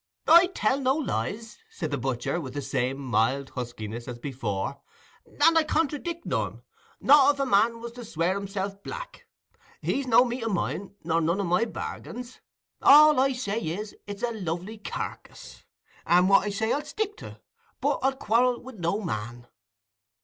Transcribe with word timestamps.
"I 0.27 0.47
tell 0.55 0.79
no 0.79 0.95
lies," 0.95 1.59
said 1.69 1.91
the 1.91 1.97
butcher, 1.99 2.41
with 2.41 2.55
the 2.55 2.61
same 2.63 2.97
mild 2.99 3.51
huskiness 3.51 4.07
as 4.07 4.17
before, 4.17 4.81
"and 5.39 5.55
I 5.55 5.63
contradick 5.63 6.25
none—not 6.25 7.33
if 7.35 7.39
a 7.39 7.45
man 7.45 7.79
was 7.81 7.91
to 7.91 8.03
swear 8.03 8.33
himself 8.33 8.81
black: 8.81 9.27
he's 9.79 10.07
no 10.07 10.25
meat 10.25 10.43
o' 10.43 10.49
mine, 10.49 10.95
nor 11.03 11.21
none 11.21 11.39
o' 11.39 11.43
my 11.43 11.65
bargains. 11.65 12.39
All 12.81 13.19
I 13.19 13.33
say 13.33 13.59
is, 13.59 13.93
it's 14.07 14.23
a 14.23 14.31
lovely 14.31 14.79
carkiss. 14.79 15.65
And 16.07 16.27
what 16.29 16.47
I 16.47 16.49
say, 16.49 16.73
I'll 16.73 16.83
stick 16.83 17.15
to; 17.17 17.39
but 17.79 17.99
I'll 18.01 18.15
quarrel 18.15 18.59
wi' 18.59 18.73
no 18.79 19.01
man." 19.01 19.45